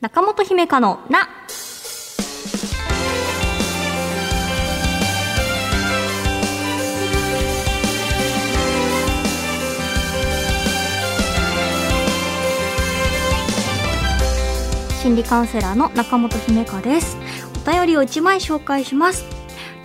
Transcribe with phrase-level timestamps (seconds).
[0.00, 1.28] 中本姫香のな。
[15.02, 17.18] 心理カウンセラーの中本姫香です。
[17.66, 19.26] お便りを1枚紹介します。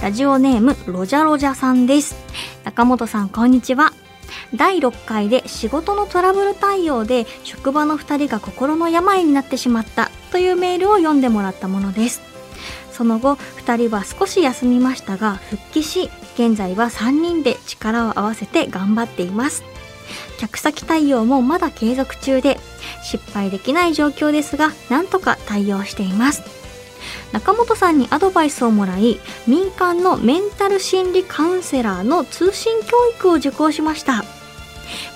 [0.02, 2.16] ラジオネームロジャロジャさんです。
[2.64, 3.92] 中本さんこんにちは。
[4.54, 12.22] 第6回で仕事のトラブル対応で職場の2人が心の病になってしまったというメールを読んでもらったものです。
[12.91, 19.63] その後2人は少し休みましたが復帰し現在は3人で力を合わせて頑張っています。
[20.38, 22.59] 客先対応もまだ継続中で
[23.03, 26.44] 失敗できない状況ですがなんとか対応しています。
[27.31, 34.23] 中本さんにアドバイスをもらい民間のメンタル心理カウンセラーの通信教育を受講しました。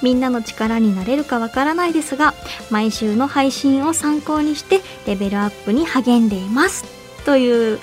[0.01, 2.33] みんなの力になれるかわからないですが
[2.69, 6.85] 毎週の配信を参考にしてレベルアップに励んでいます。
[7.25, 7.79] という。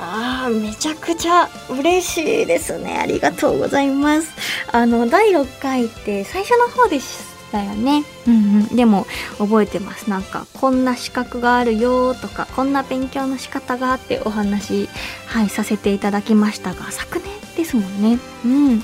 [0.00, 2.98] あーめちゃくちゃ嬉しいですね。
[2.98, 4.30] ありがとうございます。
[4.72, 7.18] あの第6回って最初の方でし
[7.50, 8.04] たよね。
[8.26, 8.36] うんう
[8.72, 8.76] ん。
[8.76, 9.06] でも
[9.38, 10.08] 覚えてます。
[10.08, 14.88] なんかこんな資格があるよとかこんな勉強の仕方があってお話
[15.26, 18.18] はいさせていただきましたが昨年ですもんね。
[18.44, 18.82] うん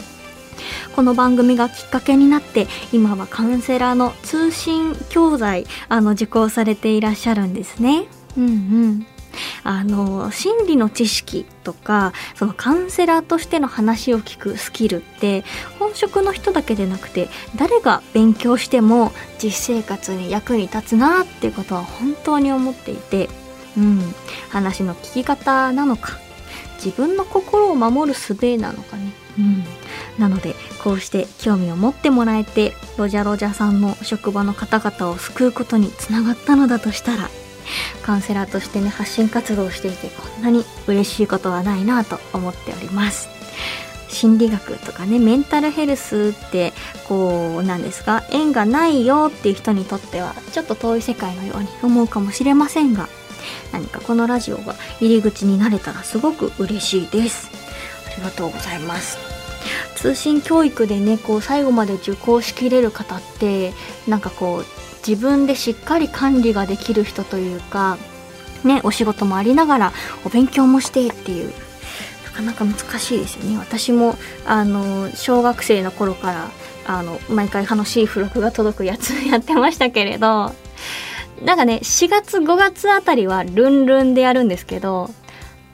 [0.94, 8.06] この番組がきっかけになって今はカウンセラーの通信教材あの受講されていらっしゃるんですね。
[8.36, 9.06] うんうん。
[9.64, 15.44] あの心理の知識とかそのカウンセラーとしての話を聞くスキルって
[15.78, 23.28] 本職の人だけでなくて誰が勉強しても実生活に役に立つなっていうことは本当に思っていて、
[23.76, 24.14] うん、
[24.50, 26.18] 話の聞き方なのか
[26.76, 29.64] 自分の心を守る術なのかね、うん、
[30.18, 37.28] なのでこうして興味を持ってもらえてロジャロジャさんの職場の方々を救うことにつながったのだとしたら
[38.02, 43.28] カウンセラーとしてね発信活動をしていてこんなに嬉しいことはないなと思っております。
[44.14, 46.72] 心理学とかねメンタルヘルスって
[47.08, 53.08] こうなんですが縁がないよっていう人にとってはちょっと遠い世界のように思うかもしれませんが
[53.72, 57.63] 何かこのラジオが入り口になれたらすごく嬉しいです。
[58.14, 59.18] ありがとうございます。
[59.96, 63.72] 通信教育でねこう最後まで受講しきれる方って
[64.06, 64.64] なんかこう
[65.06, 67.98] 自分でしっかり管理ができる人というか
[68.64, 69.92] ねお仕事もありながら
[70.24, 71.52] お勉強もしてっていう
[72.24, 73.58] なかなか難しいですよね。
[73.58, 76.50] 私もあの小学生の頃から
[76.86, 80.54] あの毎回楽しい付録が届くやつ やってましたけれど
[81.42, 85.10] なんかね4月5月あたりはルンルンでやるんですけど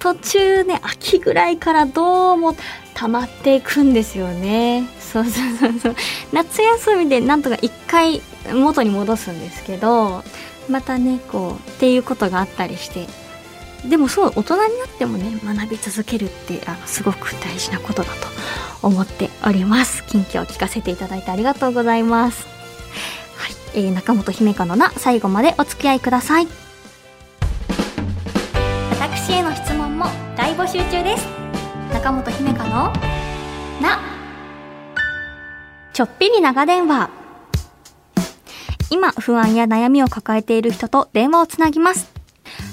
[0.00, 2.56] 途中ね秋ぐらいからどうも
[2.94, 4.88] 溜まっていくんですよね。
[4.98, 5.96] そうそうそうそう。
[6.32, 8.20] 夏休みでなんとか一回
[8.52, 10.24] 元に戻すんですけど
[10.68, 13.06] またねこうっていうことがあったりして。
[13.88, 18.28] でもそう大人になってもね学び続けるってあのすごく大事なことだと
[18.82, 20.04] 思っております。
[20.06, 22.46] 近況を聞かせていただいてありがとうございます。
[23.36, 26.69] はい、えー、中本姫香のな最後までお付き合いください。
[32.00, 32.92] 中本姫香の
[33.82, 34.00] な
[35.92, 37.10] ちょっぴり長電話。
[38.88, 42.10] 今不安や悩みを抱えている人と電話をつなぎます。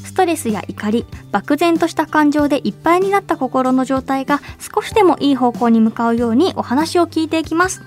[0.05, 4.39] ストレスや怒り漠然とした感情でいっぱいになった心の状態が
[4.73, 7.81] 少しでもいい方向に向かうようにお話を聞いていきます。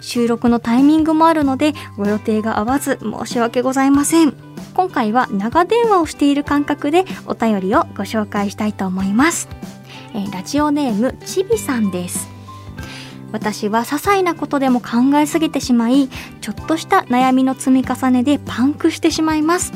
[0.00, 4.32] 収録のタイミングもあるのでご予定が合わず申し訳ございません。
[4.72, 9.50] 今回は長電話をしている感覚でお便りをご紹介したいと思います、
[10.14, 12.28] えーラジオネームちびさんです。
[13.32, 16.08] 私は些細なことでも考えすぎてしまい
[16.40, 19.72] ちょっとした悩みの積み重ねでパンクしてしまいます。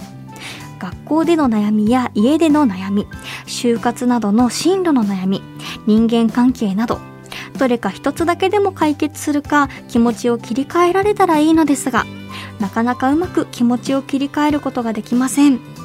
[0.78, 3.06] 学校での悩みや家での悩み
[3.46, 5.42] 就活などの進路の悩み
[5.86, 6.98] 人間関係など
[7.58, 12.04] どれか一つだけでも解決するか気持ちを切り替えられたらいいのですが
[12.60, 15.75] なかなかうまく気持ちを切り替えることができません。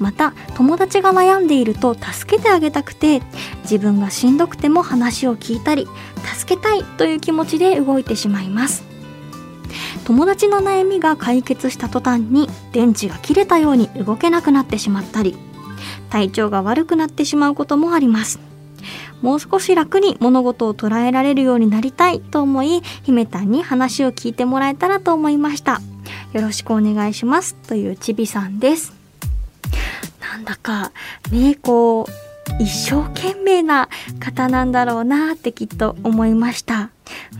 [0.00, 3.22] また友達が悩んでいると助けてあげたくて
[3.62, 5.86] 自分がしんどくても話を聞いたり
[6.36, 8.84] 助けたいという気持ちで動いてしまいます。
[10.04, 15.36] 友達の悩みが解決した途端に電池が切れたように動けなくなってしまったり
[16.10, 18.40] 体調が悪くなってしまうこともあります。
[19.22, 25.80] もう少し楽に物事を捉えられるようになりたいと思い姫たんに話を聞いてもらえたらと思いました。
[26.32, 27.54] よろしくお願いします。
[27.54, 29.01] というちびさんです。
[30.20, 30.92] なんだか
[31.30, 32.22] ねこう
[32.62, 33.88] 一生懸命な
[34.18, 36.90] 方なんだろうなってきっと思いました。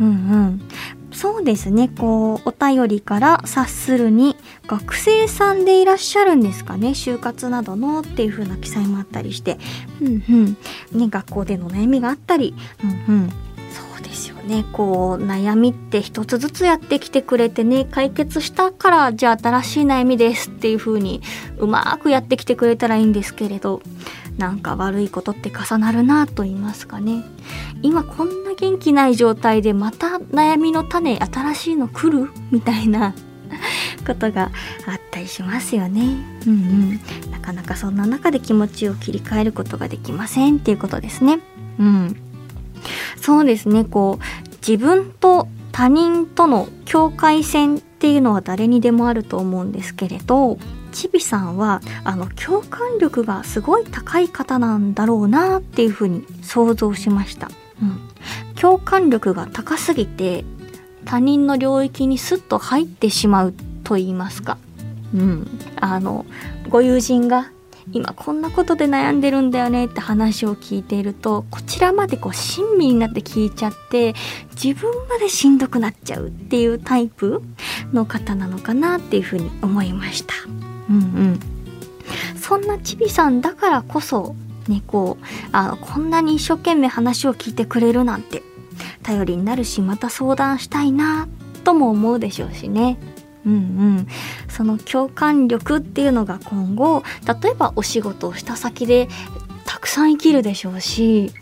[0.00, 0.69] うんうん。
[1.12, 4.34] そうですねこうお便りから察するに
[4.67, 9.58] 学生さんでいらっしゃるんですかね就活などのっていう風な記載もあったりして。
[10.00, 10.56] うんうん。
[10.99, 12.55] ね学校での悩みがあったり。
[12.82, 13.32] うんうん。
[14.42, 21.22] ねこう悩みって一つずつやってきてくれてね解決したからじゃあ新しい悩みですっていう風に
[21.58, 23.82] うまくやってきてくれたらいいんですけれど
[24.38, 27.24] なんか悪いことって重なるなと言いますかね。
[27.82, 33.14] 今こんな元気ない状態でまた悩みの種新しいの来るみたいな
[34.06, 34.50] ことが
[34.86, 36.16] あったりしますよね。
[36.46, 37.00] うんうん。
[37.30, 41.40] なかなかそんな中で気持ちを切り替えることができませんっていうことですね。
[41.78, 42.16] うん。
[43.22, 43.84] そうですね。
[43.84, 50.58] こう自分と他人との境界線っていうのは誰にでもあると思うんですけれど
[50.92, 57.48] ちびさんはあの共感力がすごい高い方なんだろうなっていうふうに想像しました、
[57.80, 58.00] うん、
[58.54, 60.44] 共感力が高すぎて
[61.04, 63.54] 他人の領域にスッと入ってしまう
[63.84, 64.58] と言いますか、
[65.14, 66.26] うん、あの
[66.68, 67.50] ご友人が
[67.90, 74.14] 今こんなことで悩んでるんだよねって話を聞いているとこちらまでこう親身になって聞いちゃって
[74.52, 77.43] 自分までしんどくなっちゃうっていうタイプ
[77.93, 80.34] の方なのかなっていうふうに思いました。
[80.88, 81.40] うんうん
[82.37, 84.35] そんなちびさんだからこそ
[84.69, 88.43] ねこうあこんなに一生懸命話を聞いてくれるなんて
[89.02, 91.28] 頼りになるしまた相談したいな
[91.64, 92.99] とも思うでしょうしね。
[93.44, 94.06] うんうん、
[94.48, 97.02] その共感力っていうのが今後
[97.42, 99.08] 例えばお仕事をした先で
[99.64, 101.32] たくさん生きるでしょうし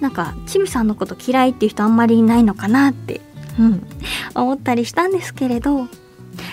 [0.00, 3.20] なんかちみさんのこと嫌いっていう人あんまりいないのかなって、
[3.58, 3.86] うん、
[4.34, 5.88] 思ったりしたんですけれど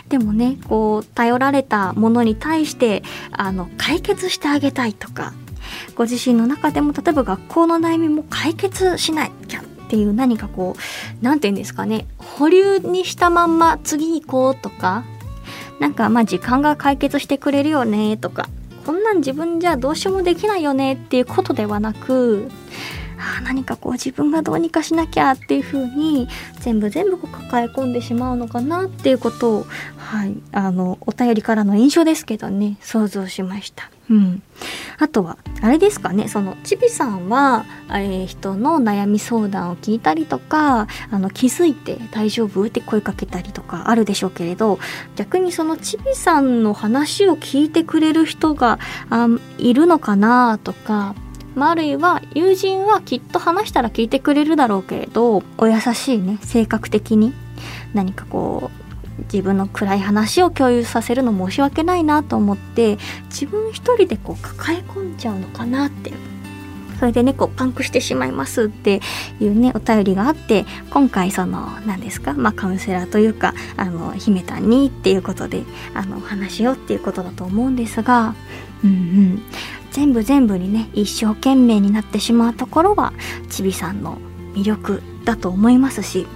[0.09, 5.33] でもねこう頼られたものに対してあの解決してあげたいとか
[5.95, 9.31] ご自身の中でも例えば学校の悩みも解決しない。
[9.85, 10.79] っていう何かこう
[11.23, 15.03] 何て言うんですかね保留にしたまんま次に行こうとか
[15.79, 18.49] なんかまあ時間が解決してくれるよねとか
[18.85, 22.49] こんなん自分じゃどうしようもできないよねっていうことではなく
[23.45, 26.27] 何かこう自分がどうにかしなきゃっていう風に
[26.61, 29.65] 全部全部こう抱え込んでしまうのかなっていうことを
[29.97, 33.89] はいあのお便りからの印象ですけどね想像しました。
[34.09, 34.43] うん、
[34.99, 44.77] あとはあれですかねそのちびさんは、え、人の悩み相談を聞いたりとかあの気づいて大丈夫って声かけたりとかあるでしょうけれど
[45.15, 48.77] 逆にそのちびさんの話を聞いてくれる人が
[49.09, 49.27] あ
[49.57, 51.15] いるのかなとか
[51.55, 57.33] まあ、あるいは友人はきっと話したら聞いてくれるだろうけれどお優しいね性格的に。
[57.93, 58.85] 何かこう
[59.33, 62.97] 自分の暗い話を共有させるの申し訳ないなと思って
[63.29, 66.11] 自分一人でこう抱え込んじゃうのかなって。
[66.99, 69.01] それでねこうパンクしてしまいますって
[69.41, 75.63] いうねお便りがあって今回その何ですかまあカウンセラーというかあの姫たんにっていうことで
[75.93, 78.33] あのお話をっていうことだと思うんですが
[78.83, 79.43] うんうん。
[79.95, 83.13] 全部全部にね一生懸命になってしまうところが
[83.49, 84.17] ちびさんの
[84.53, 86.27] 魅力だと思いますし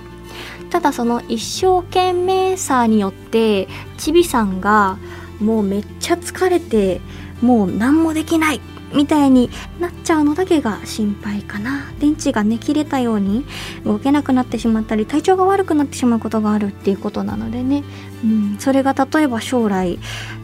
[0.69, 3.67] ただその一生懸命さによって
[3.97, 4.97] ちびさんが
[5.41, 7.01] もうめっちゃ疲れて
[7.41, 8.61] もう何もできない。
[8.93, 9.49] みたいに
[9.79, 11.91] なっちゃうのだけが心配かな。
[11.99, 13.45] 電池がね切れたように
[13.85, 17.83] 動けなくなってしまったり体調が悪くなってしまうことがあるっていうことなのでね、
[18.23, 19.99] うん、それが例えば将来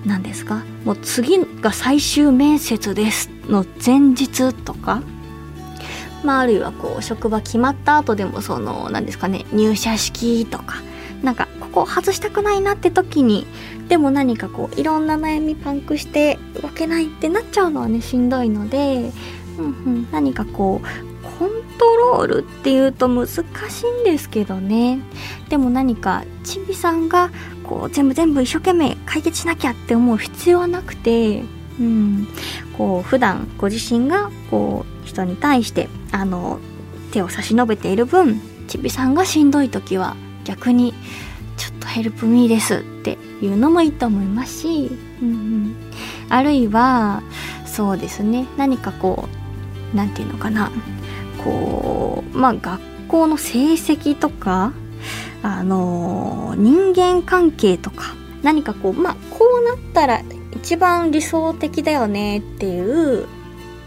[0.05, 0.63] なんですか？
[0.83, 5.01] もう次が最終面接ですの前日とか。
[6.23, 10.81] まあ、あるいはこう職場決まった後でもその何ですかね入社式とか。
[11.23, 13.47] なんかここ外したくないなって時に
[13.87, 19.11] でも何かこういろんな悩みパンクして動けないってなっちゃうのはねしんどいので、
[19.57, 24.99] うんうん、何かこうコントロールっていうと難しいんですけどね。
[25.49, 27.29] でも何かちびさんが
[27.63, 31.43] こう全部全部一生懸命解決しなきゃって思う必要はなくて、
[31.79, 32.27] うん、
[32.77, 36.59] こう普段ご自身がこう人に対してあの
[37.11, 40.93] 手を差し伸べている分ちびさんがしんどい時は逆に
[41.95, 45.75] ヘルプミーですっていうのもいいと思いますし、うんうん、
[46.27, 47.23] あるいは
[47.65, 48.47] そうですね。
[48.57, 49.29] 何かこ
[49.93, 50.73] う何て言うのかな。
[51.41, 54.73] こうまあ学校の成績とか
[55.41, 60.21] あの人間関係とか何かこうまあこうなったら
[60.51, 63.25] 一番理想的だよねっていう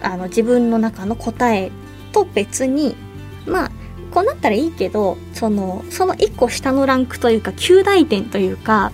[0.00, 1.71] あの自分の中の答え
[2.12, 2.97] と別に
[3.47, 3.71] まあ
[4.19, 8.91] こうなったらいいけどそのその1個下のランクというか9大点というか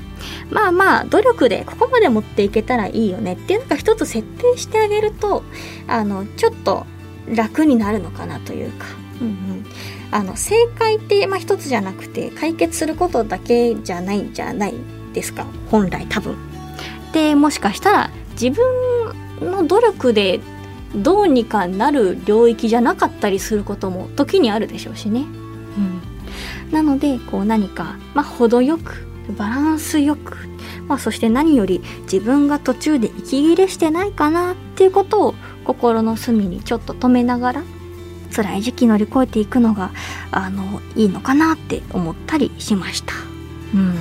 [0.50, 3.32] まあまあ努力でここまで持っていけたらいいよね。
[3.32, 5.42] っていうのが一つ設定してあげると
[5.88, 6.84] あのちょっと
[7.26, 8.84] 楽になるのかなというか、
[9.22, 9.66] うんうん、
[10.10, 14.74] あの正解って、まあ、一つじゃなくて解決することだけじゃないじゃない
[15.14, 15.46] ですか。
[15.70, 16.36] 本来多分。
[17.14, 18.62] でもしかしたら自分
[19.40, 20.40] の努力で
[20.94, 25.20] どうにかなる領域じゃなかったりすることも時にあるでしょうしね。
[25.20, 30.36] うん、なのでこう何か、まあ、程よくバランスよく、
[30.86, 35.34] まあ、そして何より自分が途中で息切れしてないかなっていうことを
[35.64, 37.62] 心の隅にちょっと止めながら
[38.34, 39.92] 辛い時期乗り越えていくのが
[40.30, 43.14] あのいいのかなって思ったりしました。
[43.74, 43.94] うん、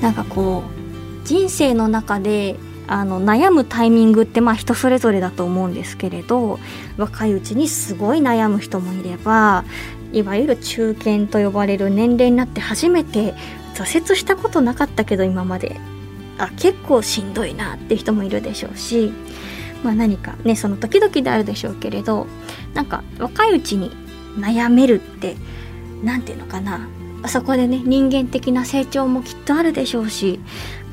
[0.00, 6.58] なんかこう人生の中であの悩むタイミングってまあ人それぞれだと思うんですけれど
[6.96, 9.64] 若いうちにすごい悩む人もいれば
[10.12, 13.34] いわゆる中堅と呼ばれる年齢になって初めて
[13.74, 15.76] 挫折したことなかったけど今まで
[16.38, 19.12] あ結構しんどいなって人もいるでしょうし、
[19.82, 22.26] まあ、何かねその時々であるでしょうけれど
[22.74, 23.90] なんか若いうちに
[24.36, 25.36] 悩めるって
[26.02, 26.88] 何て言うのかな
[27.28, 30.40] そこでね人間的な成長もきっとあるでしょうし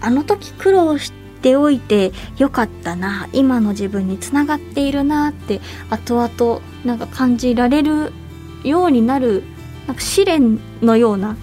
[0.02, 8.12] あの時苦労しておいてよかったな今の自分につながっているなって後々なんか感じられる
[8.64, 9.44] ようになる
[9.88, 11.36] なんか試練のような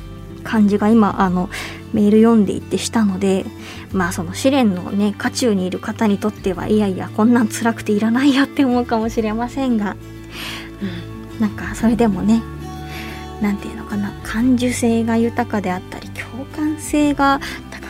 [0.45, 1.50] 感じが今あの
[1.93, 3.45] メール読んでいってしたので
[3.93, 9.97] まあその試練のね渦中にいる方にとってはいやいやこんなん辛くていらないよって思うかもしれませんが、
[11.33, 12.43] うん、なんかそれでもね
[13.41, 17.41] 何て言うのかな感受性が豊かであったり共感性が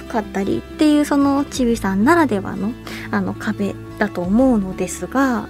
[0.06, 2.72] かったりっていうそのちびさんならではの
[3.10, 5.48] あの壁だと思うのですが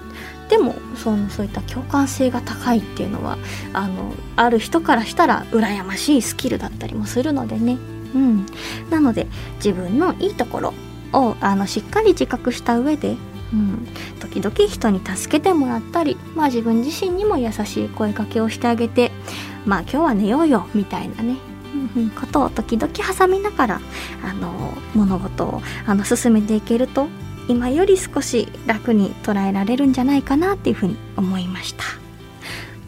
[0.48, 3.38] でもそのそういった共感性が高いっていうのは
[3.72, 7.78] あのある人からしたら羨ましいスキルだったりもするのでね、
[8.14, 8.46] うん、
[8.90, 10.74] なので自分のいいところ
[11.12, 13.16] をあのしっかり自覚した上で、
[13.52, 13.86] うん、
[14.20, 19.10] 時々人に助けてもらったり、まあ、自分自身にも優しい声かけをしてあげて
[19.64, 21.45] まあ今日は寝ようよみたいなね。
[22.10, 23.80] ことを時々挟みながら
[24.22, 27.08] あの物事をあの進めていけると
[27.48, 31.84] 今より少し楽に捉えられるんじゃないかなっていうふうに思いました。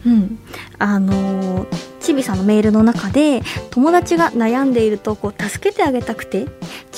[0.05, 0.39] うん、
[0.77, 1.67] あの
[1.99, 6.47] ちびさんのメールの中で友達が悩んでいるとこう助けてあげたくて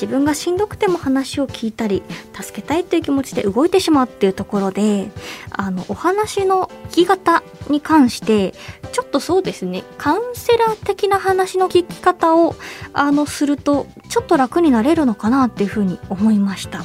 [0.02, 2.02] 自分がしんどくても話を聞いたり
[2.34, 5.12] 助けたいという気持ちで動いてしまうっていうところで
[5.52, 8.52] あのお話の聞き方に関して
[8.90, 12.56] ちょっとそうですねカウンセラー的な話の聞き方を
[12.92, 16.82] あのするとちょっと楽になれるのかなっていうふうに思いました。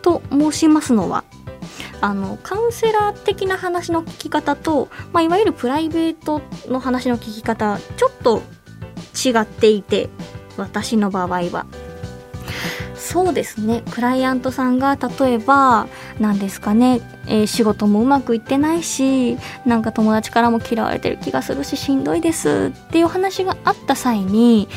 [0.00, 1.24] と申しますのは
[2.00, 8.42] あのカウンセラー的な話の聞き方と、まあ、いわゆるプライベートの話の聞き方ちょっと
[9.14, 10.08] 違っていて
[10.56, 11.66] 私の場合は
[13.10, 13.82] そうですね。
[13.90, 15.88] クライアントさんが例えば
[16.20, 19.36] 何ですかね、えー、仕事もうまくいってないし
[19.66, 22.70] なんか友達からも嫌われてる気がするししんどいです。
[22.72, 24.68] っていう話があった際に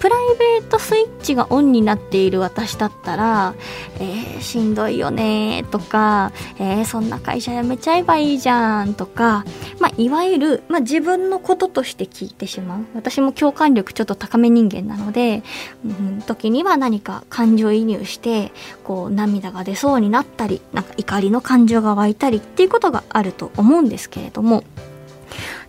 [0.00, 3.54] プライベートスイッチがオンになっている私だったら、
[3.98, 9.44] えー、しんどいよねとか、えー、そんな会社辞めちゃえばいいじゃんとか、
[9.80, 12.84] まあ、いわゆる、まあ、自分のこととして聞いてしまう。
[12.94, 15.42] 私も共感力ちょっと高め人間なので、
[15.84, 18.52] うん、時には何か感情移入して、
[18.84, 24.64] こう涙が出そうになったり、なんか怒りの感情が湧いたりっていうことがあると思うんですけれども、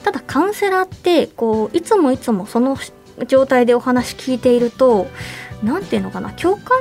[0.03, 2.77] ただカウンセラーってこういつもいつもその
[3.27, 5.07] 状態でお話聞いていると
[5.63, 6.79] 何て言うのかな共感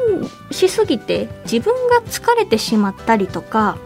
[0.51, 3.77] しすぎて自分が疲れてしまったりとか、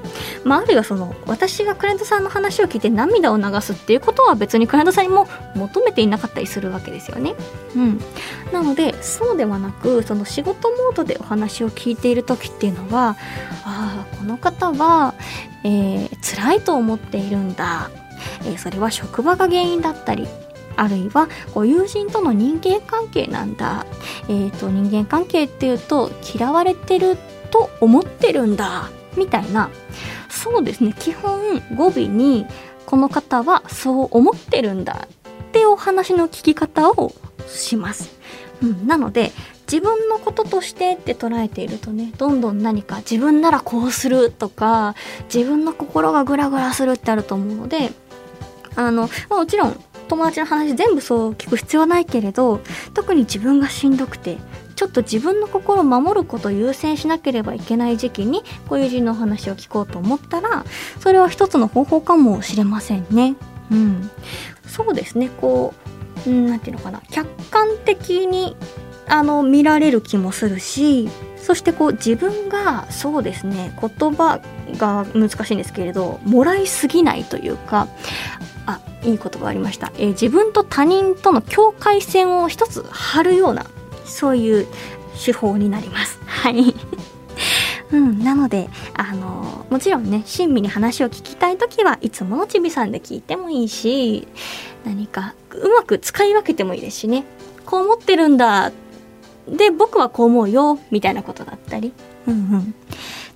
[0.44, 7.34] まあ、あるいはその私がクライアントさんの話を聞いて涙を流すっていうことは別にクライアントさんにも求めていなかったりするわけですよね。
[7.74, 8.00] うん、
[8.52, 13.16] なのでそうではなくその仕事モードでお話を聞いている時っていうのは
[13.64, 15.14] ああこの方は、
[15.64, 17.90] えー、辛いと思っているんだ、
[18.44, 20.28] え、それは職場が原因だったり
[20.76, 23.86] あるいはこう友人との人間関係なんだ、
[24.28, 27.16] えーと、人間関係っていうと嫌われてる
[27.50, 28.90] と思ってるんだ。
[29.16, 29.70] みたいな。
[30.30, 30.94] そうですね。
[30.98, 32.46] 基本語尾に
[32.86, 35.06] この方はそう思ってるんだ。
[35.48, 37.14] ってお話の聞き方を
[37.46, 38.10] します。
[38.62, 39.32] うん、なので
[39.70, 44.94] 自分のこととしてって捉えているとねどんどん何か自分ならこうするとか
[45.32, 47.90] 自分の心がグラグラするってあると思うので
[48.76, 52.60] あのもちろん友達の話全部そう聞く必要はないけれど
[52.92, 54.36] 特に自分がしんどくて
[54.76, 60.66] ちょっと自分の心を守ることを優先しなければいけない時期にご友人の話を聞こうと思ったら
[61.00, 63.36] それは一つの方法かもしれませんね。
[63.70, 64.10] うん、
[64.66, 65.30] そうですね。
[65.40, 65.72] こ
[66.26, 67.00] う何て言うのかな。
[67.10, 68.54] 客観的に
[69.08, 74.40] あの見られる気もするしそしてこう自分がそうですね言葉
[74.76, 77.88] が難しいんですけれどもらいすぎないというか
[78.66, 83.66] あいい言葉ありました、えー、自分と他人との境界線を一つ張るような
[84.04, 84.66] そういう
[85.24, 86.18] 手法になります。
[86.26, 86.74] はい。
[87.92, 94.26] うん、なので、あのもちろんね親身に話を聞きたい時はいつものちびさんで聞いてもいいし
[94.84, 97.24] 何かうまく使い分けてもいいですしね。
[97.66, 98.72] こう思ってるんだ。
[99.48, 101.92] で僕はこう思うよみたいなことだったり、
[102.26, 102.64] うんうん、っ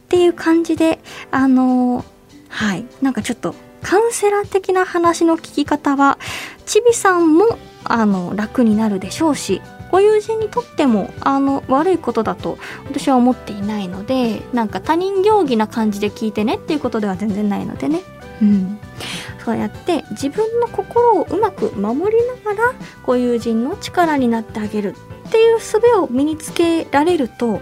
[0.09, 2.05] ていう感じであの
[2.49, 2.87] はい。
[3.03, 3.55] なんかちょっと
[3.87, 6.19] カウンセラー的な話の聞き方は
[6.65, 9.63] ちびさんもあの楽になるでしょうし
[9.93, 18.01] ご友人にとってもあの悪いことだと私は思っていないのでなんか他人行儀な感じで聞いてねっていうことでは全然ないのでね、
[18.43, 18.81] うん、
[19.45, 22.75] そうやって自分の心をうまく守りながら
[23.05, 24.97] ご友人の力になってあげる
[25.29, 27.61] っていう術を身につけられると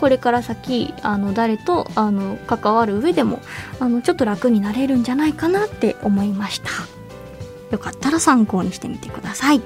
[0.00, 3.38] これから先あの誰とあの関わる上でも
[3.80, 6.70] あのちょっと楽になれるんじゃないかなって思いました。
[7.70, 9.60] よかったら参考にしてみてください、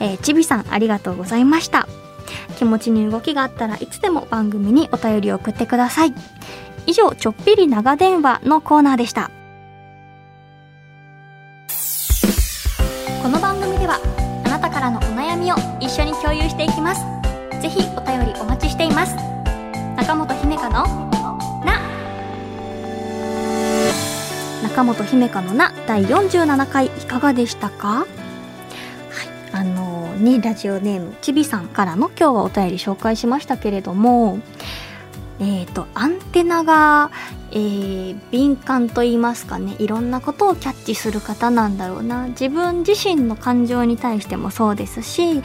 [0.00, 1.88] えー、ちびさんありがとうございました。
[2.56, 6.14] 気持ちに動きがあったらいつでも番組にお便りを送ってください。
[6.86, 9.30] 以上ちょっぴり長電話のコーナーでした。
[13.22, 14.00] この番組では
[14.46, 17.02] あなたからのお悩みを一緒に共有していきます。
[17.60, 19.37] ぜひお便りお待ちしています。
[20.08, 20.86] 中本姫香の
[21.66, 21.80] な。
[24.62, 27.88] 中本姫香のな第47回いかがでしたか？
[27.88, 28.06] はい
[29.52, 34.38] あのー、ねラジオネームちびさんからの今日はお便り紹介しましたけれども
[35.40, 37.10] え、ー、とアンテナが
[37.50, 39.74] えー、敏感と言いますかね。
[39.78, 42.28] いろんなことをキャッチする方なんだろうな。
[42.28, 45.40] 自分自身の感情に対してもそうですし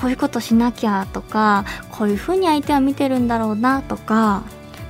[0.00, 4.44] こういうことしなきゃとかこういうふうに相手は見てるんだろうなとか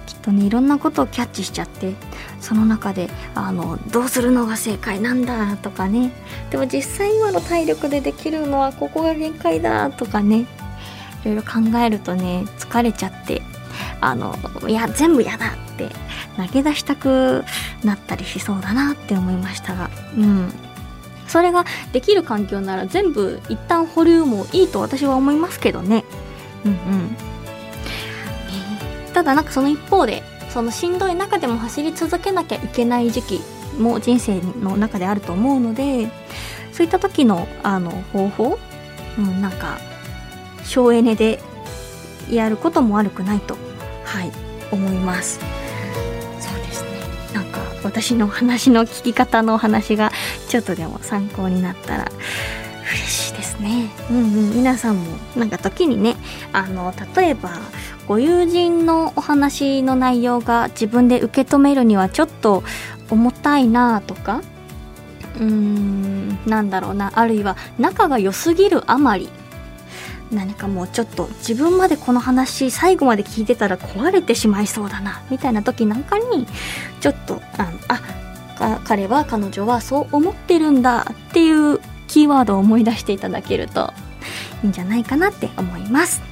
[0.07, 1.95] きっとねいろんなことをキャッチしちゃって
[2.41, 6.13] その中であのどうするのが正解なんだとかね。
[6.51, 10.47] でも実際今の体力でできるのはここが限界だとかね。
[11.23, 13.43] いろいろ考えるとね疲れちゃって
[14.01, 14.35] あの
[14.69, 15.89] いや全部嫌だって
[16.37, 17.45] 投げ出したく
[17.85, 19.91] なったりしそうだなって思いましたが。
[20.17, 20.53] うん。
[21.27, 26.05] それができる環境なら全部一旦保留もいいと私は思いますけどね。
[26.65, 27.17] うんうん、
[29.13, 33.41] ただなんかその一方でそのしんどい中でも走り続けなきゃいけない時期
[33.79, 36.11] も人生の中であると思うので
[36.73, 38.59] そういった時のあの方法、
[39.19, 39.79] うん、なんか
[40.65, 41.41] 省エネで
[42.31, 43.57] やることも悪くないと。
[44.09, 44.33] はい
[44.73, 45.39] 思います。
[46.41, 46.89] そうですね。
[47.35, 50.13] なんか私の話の聞き方のお話が
[50.49, 52.11] ちょっとでも参考になったら
[52.91, 53.91] 嬉しいですね。
[54.11, 54.51] うんうん。
[54.55, 56.17] 皆さんもなんか時にね
[56.53, 57.51] あの例えば
[58.07, 62.63] ご友人のお話の内容が自分で受け止めるにはちょっと
[63.11, 64.41] 重たいなとか
[65.37, 67.13] うーんなんだろうな。
[67.15, 69.29] あるいは仲が良すぎるあまり
[70.33, 76.47] 何かもうちょっと自分までこの話最後まで聞いてたら壊れてしまいそうだなみたいな時なんかに
[77.01, 77.73] ちょっとあ
[78.59, 83.93] あ彼は彼女はそう思ってるんだっていうキーワードを思い出していただけると
[84.63, 86.23] いいんじゃないかなって思います、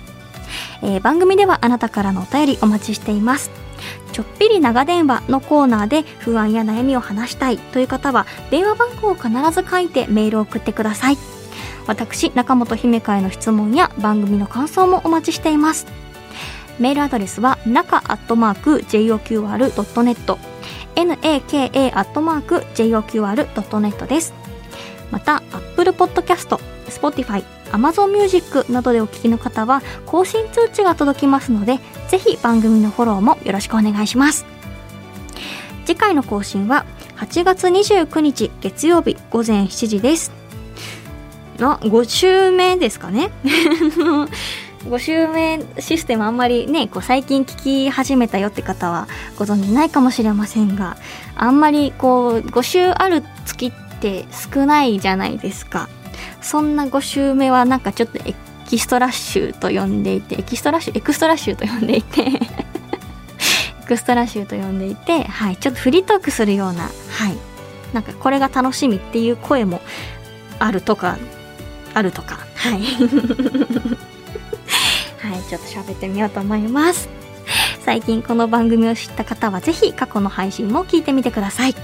[0.83, 3.51] えー、番組ではあなたからのお便りお待ちしています。
[4.13, 11.36] ちょっぴり長電話のコーナーで不安や悩みを話したいという方は電話番号を必ず書いてメールを送ってください。
[11.87, 15.87] 私中本姫会の質問や番組の感想もお待ちしています。
[16.79, 20.39] メールアドレスは中アットマーク JOQR.net
[20.95, 24.35] naka アットマーク JOQR.net です。
[25.11, 34.45] また Apple Podcast、Spotify、Amazon Music などでお聞きの方は更新通知が届きますのでぜひ番組のフォローもよろしくお願いします。
[35.85, 36.85] 次回の更新は
[37.17, 40.46] 8月29日月曜日午前7時です。
[41.61, 43.31] あ5週目ですかね。
[44.85, 50.97] 5週目システムあんまりねこう最近聞き始めたよって方はご存じないかもしれませんが
[51.35, 55.89] あんまりこう5週ある月って少ないじゃないですか。
[56.41, 58.35] そんな5週目はなんかちょっとエ
[58.69, 62.23] キストラッシュと呼んでいてエキストラッシュエクストラッシュと呼んでいて
[63.83, 66.89] エクストラッシュと呼んでいてはいちょっとフリートークするようなは
[67.29, 67.37] い
[67.93, 69.81] なんかこれが楽しみっていう声も
[70.59, 71.17] あるとか
[71.97, 72.39] あるとか。
[72.55, 72.83] はい。
[75.19, 77.09] はいちょっと喋ってみようと思います。
[77.81, 81.75] 最近この番組を知った方はぜひ過去の配信も聞いてみてください。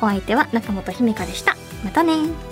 [0.00, 1.56] お相手は中本姫香でした。
[1.84, 2.51] またね。